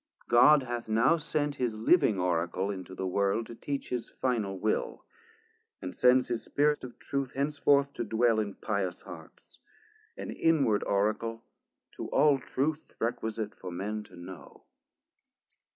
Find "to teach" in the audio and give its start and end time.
3.45-3.89